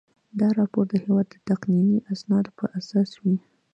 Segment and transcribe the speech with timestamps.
[0.39, 3.35] دا راپور د هیواد د تقنیني اسنادو په اساس وي.